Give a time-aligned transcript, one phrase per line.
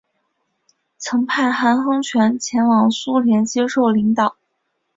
[0.97, 4.35] 曾派韩亨权前往苏联接受领导。